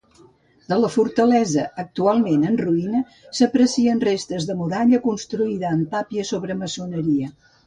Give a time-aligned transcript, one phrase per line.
[0.71, 3.01] De la fortalesa, actualment en ruïna,
[3.41, 7.31] s'aprecien restes de muralla construïda amb tàpia sobre maçoneria.